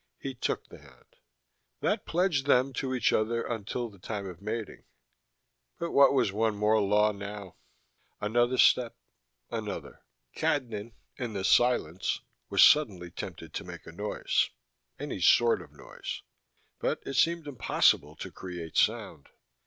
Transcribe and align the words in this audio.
He 0.17 0.33
took 0.33 0.65
the 0.67 0.79
hand. 0.79 1.17
That 1.81 2.07
pledged 2.07 2.47
them 2.47 2.73
to 2.73 2.95
each 2.95 3.13
other, 3.13 3.43
until 3.43 3.87
the 3.87 3.99
time 3.99 4.25
of 4.25 4.41
mating. 4.41 4.85
But 5.77 5.91
what 5.91 6.11
was 6.11 6.31
one 6.31 6.55
more 6.55 6.81
law 6.81 7.11
now? 7.11 7.57
Another 8.19 8.57
step. 8.57 8.97
Another. 9.51 10.01
Cadnan, 10.35 10.93
in 11.17 11.33
the 11.33 11.43
silence, 11.43 12.21
was 12.49 12.63
suddenly 12.63 13.11
tempted 13.11 13.53
to 13.53 13.63
make 13.63 13.85
a 13.85 13.91
noise, 13.91 14.49
any 14.97 15.21
sort 15.21 15.61
of 15.61 15.71
noise 15.71 16.23
but 16.79 16.99
it 17.05 17.13
seemed 17.13 17.45
impossible 17.45 18.15
to 18.15 18.31
create 18.31 18.77
sound. 18.77 19.29